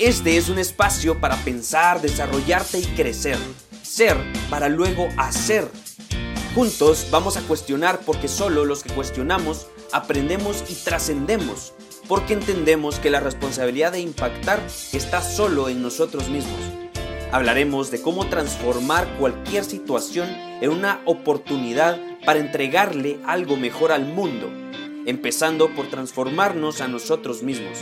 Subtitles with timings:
[0.00, 3.36] Este es un espacio para pensar, desarrollarte y crecer.
[3.82, 4.16] Ser
[4.48, 5.68] para luego hacer.
[6.54, 11.74] Juntos vamos a cuestionar porque solo los que cuestionamos aprendemos y trascendemos.
[12.08, 14.62] Porque entendemos que la responsabilidad de impactar
[14.94, 16.60] está solo en nosotros mismos.
[17.30, 20.30] Hablaremos de cómo transformar cualquier situación
[20.62, 24.50] en una oportunidad para entregarle algo mejor al mundo,
[25.04, 27.76] empezando por transformarnos a nosotros mismos.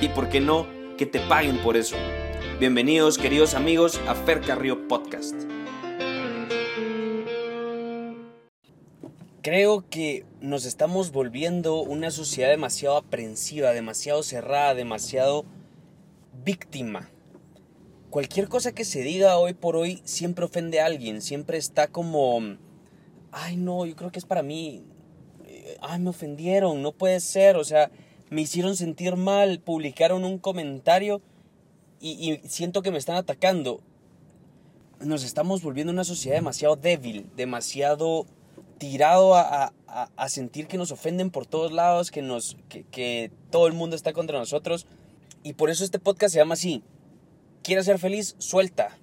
[0.00, 1.96] Y por qué no, que te paguen por eso.
[2.58, 5.34] Bienvenidos queridos amigos a Fer Carrillo Podcast.
[9.40, 15.46] Creo que nos estamos volviendo una sociedad demasiado aprensiva, demasiado cerrada, demasiado
[16.44, 17.08] víctima
[18.10, 22.40] cualquier cosa que se diga hoy por hoy siempre ofende a alguien, siempre está como,
[23.32, 24.84] ay no, yo creo que es para mí,
[25.80, 27.90] ay me ofendieron, no puede ser, o sea,
[28.30, 31.20] me hicieron sentir mal, publicaron un comentario
[32.00, 33.80] y, siento que me están atacando.
[35.00, 38.26] Nos estamos volviendo una sociedad demasiado débil, demasiado
[38.78, 39.72] tirado a,
[40.28, 44.12] sentir que nos ofenden por todos lados, que, nos, que, que todo el mundo está
[44.12, 44.86] contra nosotros.
[45.42, 46.82] Y por eso este podcast se llama así,
[47.62, 48.96] quieres ser feliz, suelta.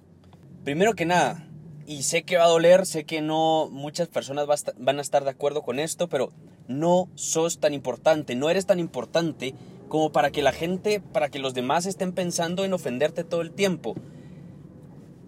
[0.64, 1.46] Primero que nada,
[1.86, 5.30] y sé que va a doler, sé que no muchas personas van a estar de
[5.30, 6.32] acuerdo con esto, pero
[6.68, 9.54] no sos tan importante, no eres tan importante
[9.88, 13.50] como para que la gente, para que los demás estén pensando en ofenderte todo el
[13.50, 13.94] tiempo.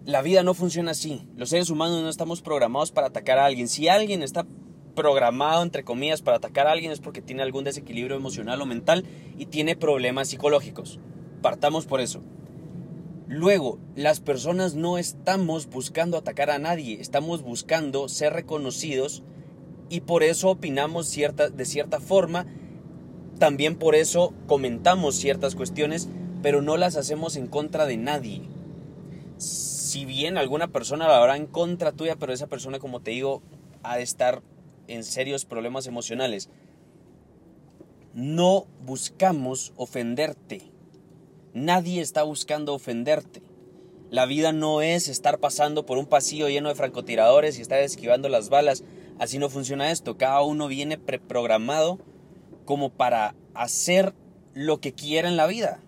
[0.05, 1.27] La vida no funciona así.
[1.35, 3.67] Los seres humanos no estamos programados para atacar a alguien.
[3.67, 4.45] Si alguien está
[4.95, 9.05] programado, entre comillas, para atacar a alguien es porque tiene algún desequilibrio emocional o mental
[9.37, 10.99] y tiene problemas psicológicos.
[11.41, 12.21] Partamos por eso.
[13.27, 19.23] Luego, las personas no estamos buscando atacar a nadie, estamos buscando ser reconocidos
[19.91, 22.47] y por eso opinamos cierta, de cierta forma,
[23.37, 26.09] también por eso comentamos ciertas cuestiones,
[26.41, 28.41] pero no las hacemos en contra de nadie.
[29.37, 33.43] Si bien alguna persona la habrá en contra tuya, pero esa persona, como te digo,
[33.83, 34.41] ha de estar
[34.87, 36.49] en serios problemas emocionales.
[38.13, 40.71] No buscamos ofenderte
[41.53, 43.41] Nadie está buscando ofenderte.
[44.09, 48.29] La vida no es estar pasando por un pasillo lleno de francotiradores y estar esquivando
[48.29, 48.85] las balas.
[49.21, 50.17] Así no funciona esto.
[50.17, 51.99] Cada uno viene preprogramado
[52.65, 54.13] como para hacer
[54.53, 55.79] lo que quiera en la vida.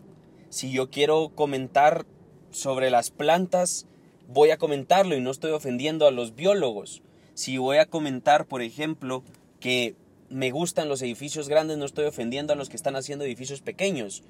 [0.49, 2.05] Si yo quiero comentar
[2.51, 3.88] sobre las plantas,
[4.27, 7.01] voy a comentarlo y no estoy ofendiendo a los biólogos.
[7.33, 9.23] Si voy a comentar, por ejemplo,
[9.59, 9.95] que
[10.29, 14.23] me gustan los edificios grandes, no estoy ofendiendo a los que están haciendo edificios pequeños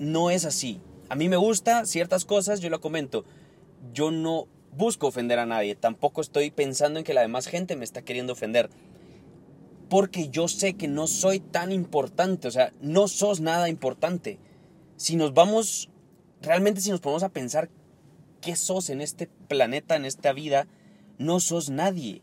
[0.00, 0.80] no es así.
[1.08, 3.24] A mí me gusta ciertas cosas, yo lo comento.
[3.92, 7.84] Yo no busco ofender a nadie, tampoco estoy pensando en que la demás gente me
[7.84, 8.70] está queriendo ofender.
[9.88, 14.38] Porque yo sé que no soy tan importante, o sea, no sos nada importante.
[14.96, 15.90] Si nos vamos,
[16.40, 17.70] realmente si nos ponemos a pensar
[18.40, 20.66] qué sos en este planeta, en esta vida,
[21.18, 22.22] no sos nadie.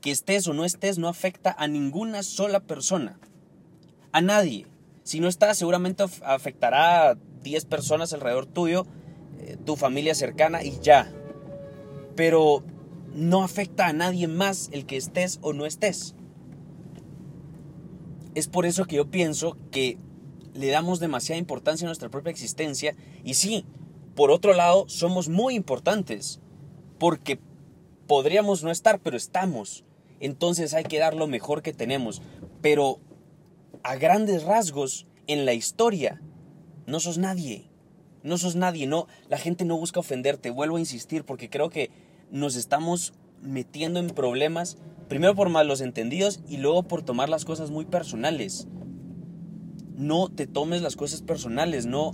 [0.00, 3.18] Que estés o no estés no afecta a ninguna sola persona.
[4.12, 4.66] A nadie.
[5.02, 8.86] Si no estás, seguramente afectará a 10 personas alrededor tuyo,
[9.40, 11.12] eh, tu familia cercana y ya.
[12.18, 12.64] Pero
[13.14, 16.16] no afecta a nadie más el que estés o no estés.
[18.34, 19.98] Es por eso que yo pienso que
[20.52, 23.66] le damos demasiada importancia a nuestra propia existencia y sí,
[24.16, 26.40] por otro lado, somos muy importantes
[26.98, 27.38] porque
[28.08, 29.84] podríamos no estar, pero estamos.
[30.18, 32.20] Entonces hay que dar lo mejor que tenemos.
[32.60, 32.98] Pero
[33.84, 36.20] a grandes rasgos en la historia,
[36.84, 37.70] no sos nadie.
[38.24, 42.07] No sos nadie, no, la gente no busca ofenderte, vuelvo a insistir porque creo que
[42.30, 44.78] nos estamos metiendo en problemas,
[45.08, 48.68] primero por malos entendidos y luego por tomar las cosas muy personales.
[49.96, 52.12] No te tomes las cosas personales, no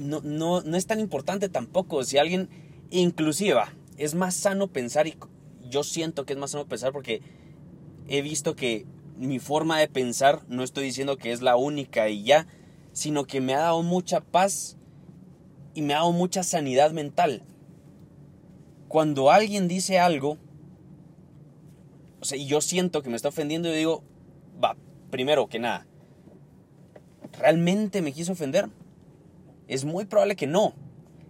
[0.00, 2.02] no, no, no es tan importante tampoco.
[2.04, 2.48] Si alguien,
[2.90, 3.60] inclusive,
[3.96, 5.16] es más sano pensar y
[5.68, 7.22] yo siento que es más sano pensar porque
[8.08, 12.24] he visto que mi forma de pensar, no estoy diciendo que es la única y
[12.24, 12.46] ya,
[12.92, 14.76] sino que me ha dado mucha paz
[15.74, 17.42] y me ha dado mucha sanidad mental.
[18.90, 20.36] Cuando alguien dice algo,
[22.20, 24.02] o sea, y yo siento que me está ofendiendo, yo digo,
[24.62, 24.76] va,
[25.12, 25.86] primero que nada,
[27.38, 28.68] ¿realmente me quiso ofender?
[29.68, 30.74] Es muy probable que no.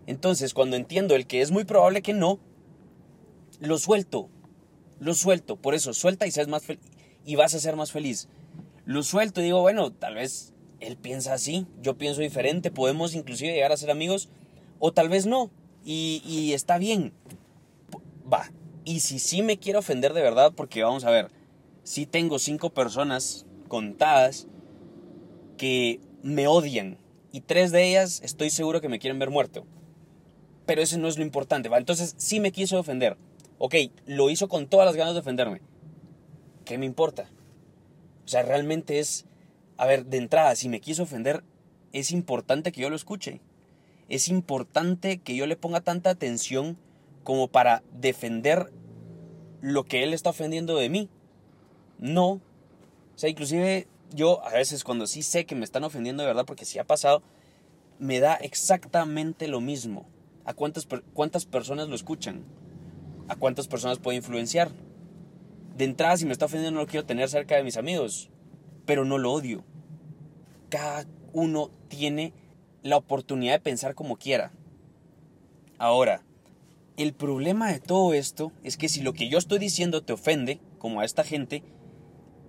[0.07, 2.39] Entonces, cuando entiendo el que es muy probable que no,
[3.61, 4.31] lo suelto.
[4.99, 5.57] Lo suelto.
[5.57, 6.63] Por eso, suelta y seas más
[7.27, 8.31] y vas a ser más feliz.
[8.87, 13.53] Lo suelto y digo, bueno, tal vez él piensa así, yo pienso diferente, podemos inclusive
[13.53, 14.31] llegar a ser amigos,
[14.79, 15.51] o tal vez no,
[15.85, 17.13] y, está bien.
[18.33, 18.51] Va,
[18.85, 21.31] y si sí me quiero ofender de verdad, porque vamos a ver,
[21.83, 24.47] si tengo cinco personas contadas
[25.57, 26.99] que me odian,
[27.33, 29.65] y tres de ellas estoy seguro que me quieren ver muerto.
[30.67, 31.79] Pero eso no es lo importante, ¿va?
[31.79, 33.17] Entonces sí me quiso defender.
[33.59, 33.75] Ok,
[34.07, 35.61] lo hizo con todas las ganas de defenderme.
[36.65, 37.31] ¿Qué me importa?
[38.25, 39.27] O sea, realmente es...
[39.77, 41.43] A ver, de entrada, si me quiso ofender,
[41.93, 43.41] es importante que yo lo escuche.
[44.09, 46.77] Es importante que yo le ponga tanta atención
[47.25, 48.73] como para defender
[49.61, 51.09] lo que él está ofendiendo de mí.
[51.99, 52.29] No.
[52.33, 52.41] O
[53.17, 56.65] sea, inclusive yo a veces cuando sí sé que me están ofendiendo de verdad, porque
[56.65, 57.23] sí ha pasado,
[57.99, 60.07] me da exactamente lo mismo.
[60.45, 62.45] ¿A cuántas, cuántas personas lo escuchan?
[63.29, 64.71] ¿A cuántas personas puede influenciar?
[65.77, 68.31] De entrada, si me está ofendiendo, no lo quiero tener cerca de mis amigos,
[68.87, 69.65] pero no lo odio.
[70.69, 72.33] Cada uno tiene
[72.83, 74.53] la oportunidad de pensar como quiera.
[75.79, 76.23] Ahora,
[77.03, 80.61] el problema de todo esto es que si lo que yo estoy diciendo te ofende,
[80.79, 81.63] como a esta gente,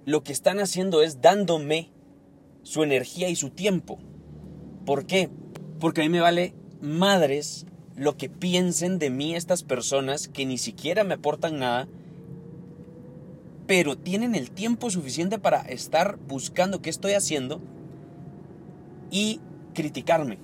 [0.05, 1.91] lo que están haciendo es dándome
[2.63, 3.99] su energía y su tiempo.
[4.85, 5.29] ¿Por qué?
[5.79, 7.65] Porque a mí me vale madres
[7.95, 11.87] lo que piensen de mí estas personas que ni siquiera me aportan nada,
[13.67, 17.61] pero tienen el tiempo suficiente para estar buscando qué estoy haciendo
[19.11, 19.39] y
[19.73, 20.39] criticarme.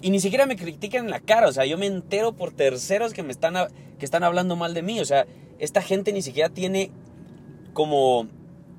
[0.00, 3.12] Y ni siquiera me critican en la cara, o sea, yo me entero por terceros
[3.12, 3.54] que me están,
[3.98, 5.26] que están hablando mal de mí, o sea,
[5.58, 6.92] esta gente ni siquiera tiene
[7.72, 8.28] como,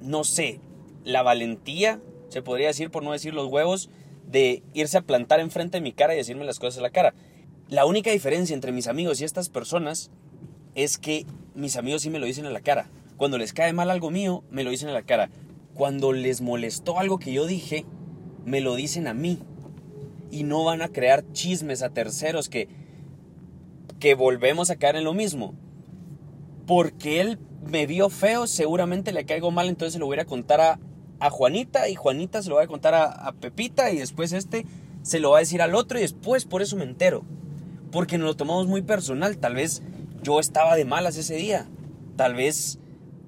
[0.01, 0.61] no sé,
[1.03, 1.99] la valentía,
[2.29, 3.89] se podría decir, por no decir los huevos,
[4.25, 7.13] de irse a plantar enfrente de mi cara y decirme las cosas a la cara.
[7.67, 10.11] La única diferencia entre mis amigos y estas personas
[10.75, 12.89] es que mis amigos sí me lo dicen a la cara.
[13.17, 15.29] Cuando les cae mal algo mío, me lo dicen a la cara.
[15.73, 17.85] Cuando les molestó algo que yo dije,
[18.45, 19.39] me lo dicen a mí
[20.31, 22.67] y no van a crear chismes a terceros que,
[23.99, 25.53] que volvemos a caer en lo mismo.
[26.65, 30.61] Porque él me vio feo, seguramente le caigo mal, entonces se lo voy a contar
[30.61, 30.79] a,
[31.19, 34.65] a Juanita y Juanita se lo va a contar a, Pepita y después este
[35.01, 37.23] se lo va a decir al otro y después por eso me entero.
[37.91, 39.81] Porque nos lo tomamos muy personal, tal vez
[40.21, 41.67] yo estaba de malas ese día,
[42.15, 42.77] tal vez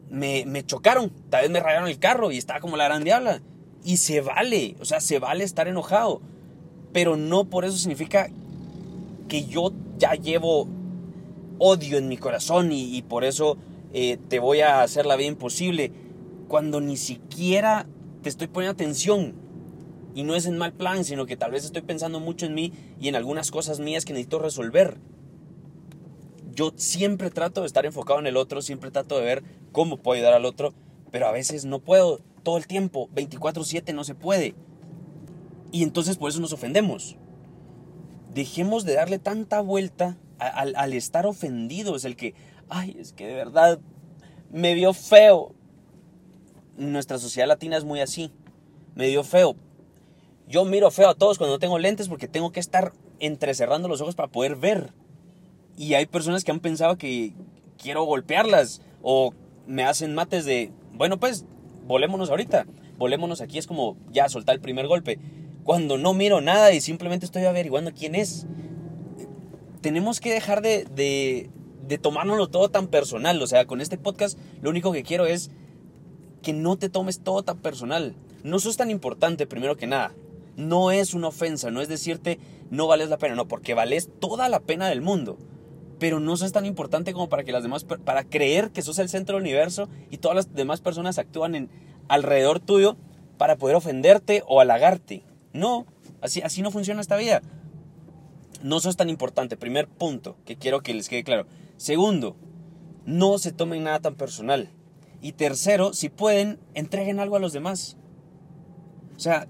[0.10, 3.42] me, me chocaron, tal vez me rayaron el carro y estaba como la gran diabla.
[3.84, 6.22] Y se vale, o sea, se vale estar enojado
[6.94, 8.30] pero no por eso significa
[9.28, 10.68] que yo ya llevo
[11.58, 13.58] odio en mi corazón y, por eso
[13.94, 15.92] eh, te voy a hacer la vida imposible,
[16.48, 17.86] cuando ni siquiera
[18.24, 19.36] te estoy poniendo atención.
[20.14, 22.74] Y no es en mal plan, sino que tal vez estoy pensando mucho en mí
[23.00, 24.98] y en algunas cosas mías que necesito resolver.
[26.54, 30.18] Yo siempre trato de estar enfocado en el otro, siempre trato de ver cómo puedo
[30.18, 30.74] ayudar al otro,
[31.12, 34.56] pero a veces no puedo todo el tiempo, 24/7 no se puede.
[35.72, 37.16] Y entonces por eso nos ofendemos.
[38.34, 42.34] Dejemos de darle tanta vuelta al, estar ofendidos, el que,
[42.70, 43.80] ay, es que de verdad
[44.52, 45.54] me vio feo.
[46.78, 48.32] Nuestra sociedad latina es muy así.
[48.96, 49.56] Me dio feo.
[50.48, 54.02] Yo miro feo a todos cuando no tengo lentes porque tengo que estar entrecerrando los
[54.02, 54.94] ojos para poder ver.
[55.78, 57.34] Y hay personas que han pensado que
[57.78, 59.34] quiero golpearlas o
[59.68, 61.46] me hacen mates de, bueno, pues
[61.86, 62.66] volémonos ahorita.
[62.98, 65.20] Volémonos aquí es como ya soltar el primer golpe
[65.64, 68.46] cuando no miro nada y simplemente estoy averiguando quién es.
[69.82, 71.50] Tenemos que dejar de, de,
[71.88, 73.42] de tomárnoslo todo tan personal.
[73.42, 75.52] O sea, con este podcast lo único que quiero es
[76.42, 78.16] que no te tomes todo tan personal.
[78.44, 80.14] No sos tan importante, primero que nada.
[80.56, 82.40] No es una ofensa, no es decirte
[82.72, 85.38] no vales la pena, no, porque vales toda la pena del mundo.
[86.00, 89.10] Pero no sos tan importante como para que las demás, para creer que sos el
[89.10, 91.70] centro del universo y todas las demás personas actúan en,
[92.08, 92.96] alrededor tuyo
[93.38, 95.24] para poder ofenderte o halagarte.
[95.54, 95.86] No,
[96.22, 97.42] así, así no funciona esta vida.
[98.64, 101.48] No sos tan importante, primer punto que quiero que les quede claro.
[101.78, 102.36] Segundo,
[103.06, 104.70] no se tomen nada tan personal.
[105.22, 107.98] Y tercero, si pueden, entreguen algo a los demás.
[109.16, 109.48] O sea,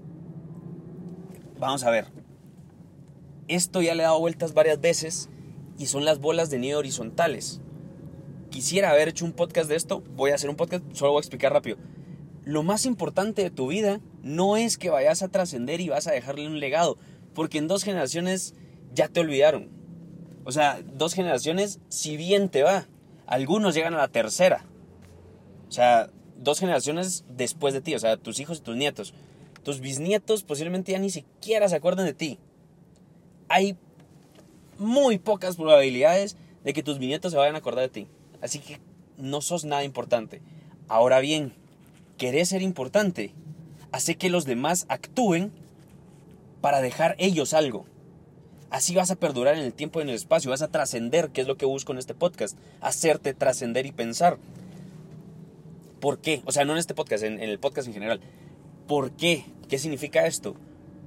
[1.58, 2.06] vamos a ver.
[3.48, 5.28] Esto ya le he dado vueltas varias veces
[5.78, 7.60] y son las bolas de nieve horizontales.
[8.50, 11.22] Quisiera haber hecho un podcast de esto, voy a hacer un podcast, solo voy a
[11.22, 11.78] explicar rápido
[12.44, 16.12] lo más importante de tu vida no es que vayas a trascender y vas a
[16.12, 16.96] dejarle un legado,
[17.34, 18.54] porque en dos generaciones
[18.94, 19.70] ya te olvidaron.
[20.44, 22.86] O sea, dos generaciones, si bien te va,
[23.26, 24.64] algunos llegan a la tercera.
[25.68, 29.14] O sea, dos generaciones después de ti, o sea, tus hijos y tus nietos.
[29.62, 32.38] Tus bisnietos posiblemente ya ni siquiera se acuerdan de ti.
[33.48, 33.76] Hay
[34.78, 38.08] muy pocas probabilidades de que tus bisnietos se vayan a acordar de ti.
[38.40, 38.80] Así que
[39.16, 40.42] no sos nada importante.
[40.88, 41.54] Ahora bien,
[42.18, 43.32] querés ser importante,
[43.90, 45.52] hace que los demás actúen
[46.60, 47.86] para dejar ellos algo.
[48.70, 51.42] Así vas a perdurar en el tiempo y en el espacio, vas a trascender, que
[51.42, 54.38] es lo que busco en este podcast, hacerte trascender y pensar.
[56.00, 56.42] ¿Por qué?
[56.46, 58.20] O sea, no en este podcast, en, el podcast en general.
[58.88, 59.44] ¿Por qué?
[59.68, 60.56] ¿Qué significa esto?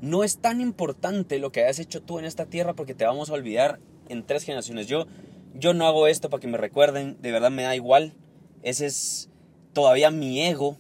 [0.01, 3.29] no es tan importante lo que hayas hecho tú en esta tierra porque te vamos
[3.29, 4.87] a olvidar en tres generaciones.
[4.87, 5.07] Yo,
[5.55, 8.13] yo no hago esto para que me recuerden, de verdad me da igual.
[8.61, 9.29] Ese es
[9.73, 10.77] todavía mi ego,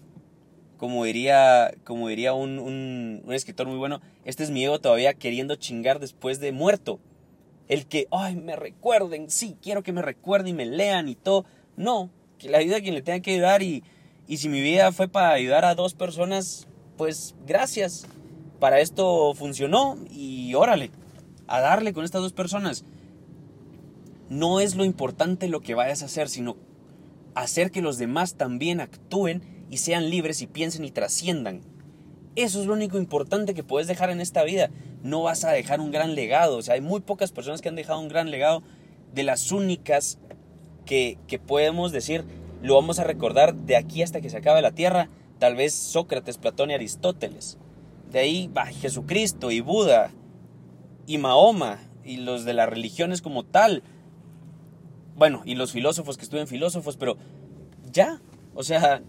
[0.77, 5.13] como diría, como diría un, un, un escritor muy bueno, este es mi ego todavía
[5.13, 6.99] queriendo chingar después de muerto.
[7.67, 11.45] El que, ay, me recuerden, sí, quiero que me recuerden y me lean y todo.
[11.77, 13.83] No, que la vida a quien le tenga que ayudar y,
[14.27, 16.67] y si mi vida fue para ayudar a dos personas,
[16.97, 18.07] pues gracias
[18.59, 20.91] para esto funcionó y órale,
[21.47, 22.85] a darle con estas dos personas.
[24.29, 26.57] No es lo importante lo que vayas a hacer, sino
[27.35, 31.61] hacer que los demás también actúen y sean libres y piensen y trasciendan.
[32.35, 34.69] Eso es lo único importante que puedes dejar en esta vida.
[35.03, 36.57] No vas a dejar un gran legado.
[36.57, 38.61] O sea, hay muy pocas personas que han dejado un gran legado.
[39.13, 40.19] De las únicas
[40.85, 42.25] que, que podemos decir,
[42.61, 45.09] lo vamos a recordar de aquí hasta que se acabe la tierra.
[45.39, 47.57] Tal vez Sócrates, Platón y Aristóteles.
[48.11, 50.11] De ahí va Jesucristo y Buda
[51.07, 53.83] y Mahoma y los de las religiones como tal.
[55.15, 57.17] Bueno, y los filósofos que estudian filósofos, pero
[57.91, 58.21] ya,
[58.53, 59.01] o sea,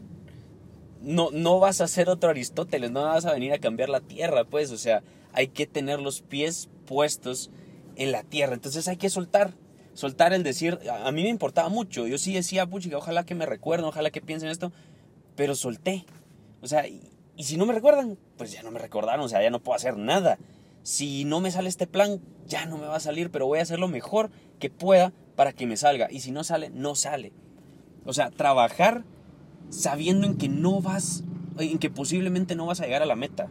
[1.03, 4.45] no, no vas a ser otro Aristóteles, no vas a venir a cambiar la tierra,
[4.45, 7.51] pues, o sea, hay que tener los pies puestos
[7.97, 8.55] en la tierra.
[8.55, 9.55] Entonces hay que soltar,
[9.95, 13.47] soltar el decir, a mí me importaba mucho, yo sí decía, puchica, ojalá que me
[13.47, 14.73] recuerden, ojalá que piensen esto,
[15.35, 16.05] pero solté.
[16.63, 16.87] O sea,
[17.37, 19.77] y si no me recuerdan, pues ya no me recordaron, o sea, ya no puedo
[19.77, 20.39] hacer nada.
[20.83, 23.63] Si no me sale este plan, ya no me va a salir, pero voy a
[23.63, 26.09] hacer lo mejor que pueda para que me salga.
[26.11, 27.33] Y si no sale, no sale.
[28.07, 29.05] O sea, trabajar
[29.71, 31.25] sabiendo en que no vas,
[31.59, 33.49] en que posiblemente no vas a llegar a la meta.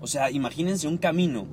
[0.00, 1.46] O sea, imagínense un camino.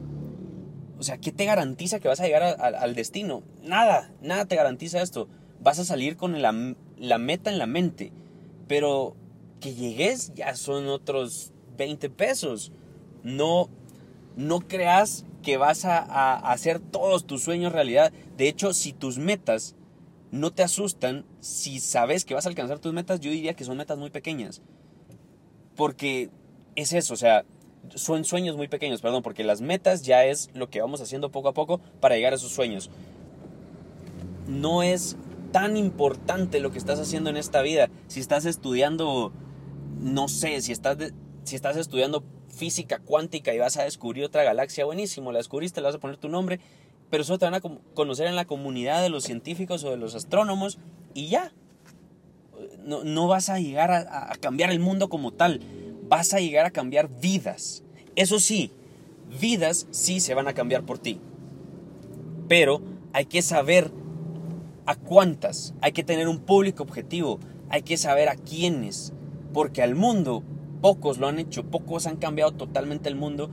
[1.00, 3.44] O sea, ¿qué te garantiza que vas a llegar al destino?
[3.64, 5.28] Nada, nada te garantiza esto.
[5.62, 8.12] Vas a salir con la, la meta en la mente.
[8.68, 9.16] Pero
[9.60, 12.72] que llegues ya son otros 20 pesos.
[13.24, 13.70] No,
[14.36, 18.12] no creas que vas a, hacer todos tus sueños realidad.
[18.38, 19.76] De hecho, si tus metas
[20.32, 23.78] no te asustan, si sabes que vas a alcanzar tus metas, yo diría que son
[23.78, 24.62] metas muy pequeñas.
[25.76, 26.30] Porque
[26.76, 27.46] es eso, o sea,
[27.96, 31.50] son sueños muy pequeños, perdón, porque las metas ya es lo que vamos haciendo poco
[31.50, 32.90] a poco para llegar a esos sueños.
[34.48, 35.18] No es
[35.52, 37.90] tan importante lo que estás haciendo en esta vida.
[38.08, 39.32] Si estás estudiando
[40.00, 40.98] no sé, si estás,
[41.44, 45.88] si estás estudiando física cuántica y vas a descubrir otra galaxia, buenísimo, la descubriste, le
[45.88, 46.60] vas a poner tu nombre,
[47.10, 47.62] pero eso te van a
[47.94, 50.78] conocer en la comunidad de los científicos o de los astrónomos
[51.14, 51.54] y ya.
[52.86, 55.60] No, vas a llegar a, a cambiar el mundo como tal,
[56.08, 57.84] vas a llegar a cambiar vidas.
[58.16, 58.72] Eso sí,
[59.40, 61.20] vidas sí se van a cambiar por ti.
[62.48, 62.82] Pero
[63.14, 63.92] hay que saber
[64.86, 69.12] a cuántas, hay que tener un público objetivo, hay que saber a quiénes,
[69.54, 70.44] porque al mundo
[70.82, 73.50] pocos lo han hecho, pocos han cambiado totalmente el mundo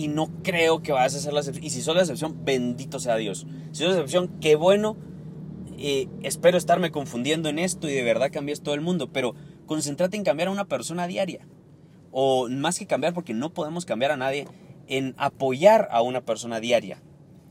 [0.00, 1.66] y no creo que vayas a ser la excepción.
[1.66, 3.46] Y si sos la excepción, bendito sea Dios.
[3.72, 4.96] Si sos la excepción, qué bueno.
[5.76, 9.34] Eh, espero estarme confundiendo en esto y de verdad cambies todo el mundo, pero
[9.66, 11.46] concéntrate en cambiar a una persona diaria.
[12.12, 14.48] O más que cambiar, porque no podemos cambiar a nadie,
[14.86, 17.02] en apoyar a una persona diaria.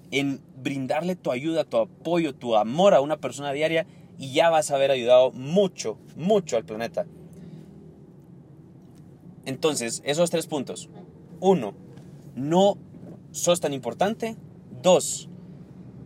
[0.10, 3.86] En brindarle tu ayuda, tu apoyo, tu amor a una persona diaria
[4.18, 7.06] y ya vas a haber ayudado mucho, mucho al planeta.
[9.46, 10.90] Entonces, esos tres puntos.
[11.40, 11.76] Uno,
[12.36, 12.78] no
[13.32, 14.36] sos tan importante.
[14.82, 15.30] Dos,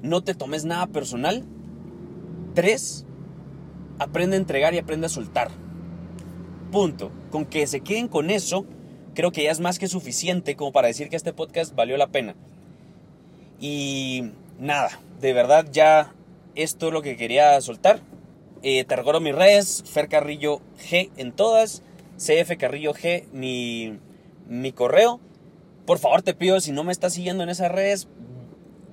[0.02, 1.44] no te tomes nada personal.
[2.54, 3.06] Tres,
[4.00, 5.50] aprende a entregar y aprende a soltar.
[6.72, 7.12] Punto.
[7.32, 8.66] Con que se queden con eso,
[9.14, 12.08] creo que ya es más que suficiente como para decir que este podcast valió la
[12.08, 12.36] pena.
[13.60, 16.14] Y nada, de verdad ya
[16.56, 18.02] esto es lo que quería soltar.
[18.62, 21.82] Eh, te recuerdo mis redes, Fer Carrillo G en todas.
[22.18, 24.00] CF Carrillo G, mi,
[24.48, 25.20] mi correo.
[25.86, 28.08] Por favor, te pido, si no me estás siguiendo en esas redes,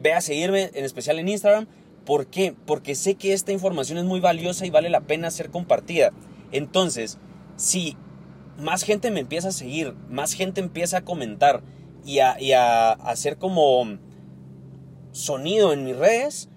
[0.01, 1.67] ve a seguirme, en especial en Instagram.
[2.05, 2.55] ¿Por qué?
[2.67, 6.11] Porque sé que esta información es muy valiosa y vale la pena ser compartida.
[6.51, 7.19] Entonces,
[7.57, 7.97] si
[8.59, 11.63] más gente me empieza a seguir, más gente empieza a comentar
[12.05, 13.99] y a, y a hacer como
[15.13, 16.49] sonido en mis redes,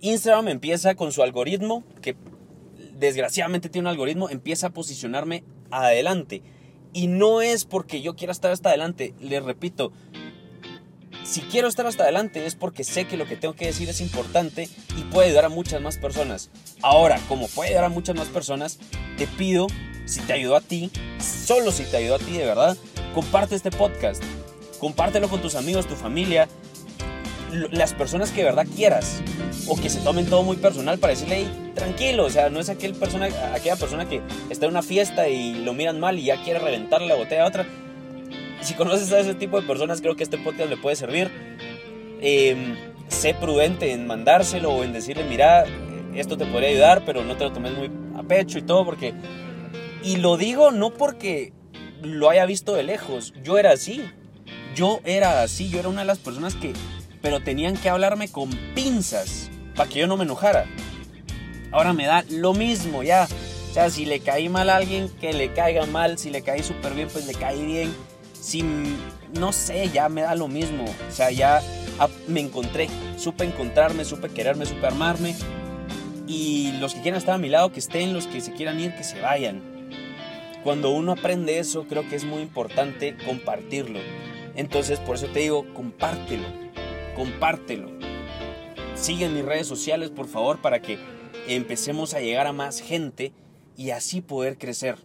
[0.00, 2.16] Instagram empieza con su algoritmo, que
[2.98, 6.42] desgraciadamente tiene un algoritmo, empieza a posicionarme adelante.
[6.94, 9.92] Y no es porque yo quiera estar hasta adelante, les repito,
[11.24, 14.00] si quiero estar hasta adelante es porque sé que lo que tengo que decir es
[14.00, 16.50] importante y puede ayudar a muchas más personas.
[16.82, 18.78] Ahora, como puede ayudar a muchas más personas,
[19.18, 19.66] te pido,
[20.04, 22.76] si te ayudó a ti, solo si te ayudó a ti de verdad,
[23.12, 24.22] comparte este podcast.
[24.78, 26.48] Compártelo con tus amigos, tu familia,
[27.70, 29.22] las personas que de verdad quieras
[29.68, 32.94] o que se tomen todo muy personal para decirle, tranquilo, o sea, no es aquel
[32.94, 34.20] persona, aquella persona que
[34.50, 37.46] está en una fiesta y lo miran mal y ya quiere reventarle la botella a
[37.46, 37.66] otra.
[38.60, 41.30] si conoces a ese tipo de personas, creo que este podcast le puede servir.
[42.20, 42.76] Em,
[43.08, 45.64] sé prudente en mandárselo o en decirle, mira,
[46.14, 49.14] esto te podría ayudar, pero no te lo tomes muy a pecho y todo, porque...
[50.02, 51.52] Y lo digo no porque
[52.02, 54.02] lo haya visto de lejos, yo era así.
[54.74, 56.72] Yo era así, yo era una de las personas que...
[57.24, 60.66] Pero tenían que hablarme con pinzas para que yo no me enojara.
[61.72, 63.26] Ahora me da lo mismo, ya.
[63.70, 66.18] O sea, si le caí mal a alguien, que le caiga mal.
[66.18, 67.94] Si le caí súper bien, pues le caí bien.
[68.38, 68.62] Si,
[69.32, 70.84] no sé, ya me da lo mismo.
[70.84, 71.62] O sea, ya
[72.28, 72.88] me encontré.
[73.16, 75.34] Supe encontrarme, supe quererme, supe armarme.
[76.26, 78.94] Y los que quieran estar a mi lado, que estén, los que se quieran ir,
[78.96, 79.62] que se vayan.
[80.62, 84.00] Cuando uno aprende eso, creo que es muy importante compartirlo.
[84.56, 86.63] Entonces, por eso te digo, compártelo,
[87.14, 87.90] compártelo.
[88.94, 90.98] Sigue mis redes sociales, por favor, para que
[91.48, 93.32] empecemos a llegar a más gente
[93.76, 94.98] y así poder crecer.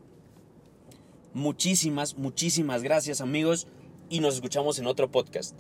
[1.34, 3.68] Muchísimas, muchísimas gracias amigos
[4.10, 5.56] y nos escuchamos en otro podcast.